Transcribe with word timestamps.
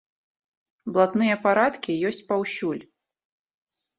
Блатныя 0.93 1.35
парадкі 1.43 1.97
ёсць 2.11 2.21
паўсюль. 2.31 2.83